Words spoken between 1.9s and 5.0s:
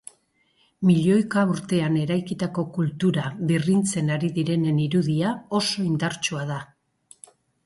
eraikitako kultura birrintzen ari direnen